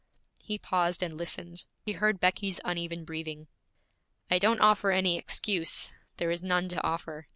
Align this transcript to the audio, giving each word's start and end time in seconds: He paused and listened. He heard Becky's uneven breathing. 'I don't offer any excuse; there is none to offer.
He 0.41 0.57
paused 0.57 1.03
and 1.03 1.15
listened. 1.15 1.65
He 1.83 1.91
heard 1.91 2.19
Becky's 2.19 2.59
uneven 2.65 3.05
breathing. 3.05 3.45
'I 4.31 4.39
don't 4.39 4.59
offer 4.59 4.89
any 4.89 5.15
excuse; 5.15 5.93
there 6.17 6.31
is 6.31 6.41
none 6.41 6.67
to 6.69 6.81
offer. 6.83 7.27